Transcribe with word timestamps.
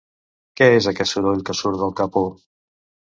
Què 0.61 0.69
és 0.77 0.87
aquest 0.91 1.11
soroll 1.15 1.43
que 1.49 1.55
surt 1.59 1.77
del 1.83 1.93
capó? 2.01 2.25